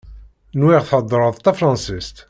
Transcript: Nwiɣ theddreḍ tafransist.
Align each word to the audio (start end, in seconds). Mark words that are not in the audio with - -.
Nwiɣ 0.59 0.81
theddreḍ 0.89 1.35
tafransist. 1.39 2.17